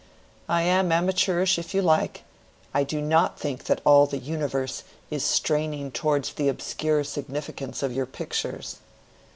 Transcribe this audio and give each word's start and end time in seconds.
I 0.49 0.63
am 0.63 0.91
amateurish 0.91 1.59
if 1.59 1.75
you 1.75 1.83
like: 1.83 2.23
I 2.73 2.83
do 2.83 3.03
not 3.03 3.39
think 3.39 3.65
that 3.65 3.81
all 3.85 4.07
the 4.07 4.17
universe 4.17 4.81
is 5.11 5.23
straining 5.23 5.91
towards 5.91 6.33
the 6.33 6.49
obscure 6.49 7.03
significance 7.03 7.83
of 7.83 7.93
your 7.93 8.07
pictures." 8.07 8.77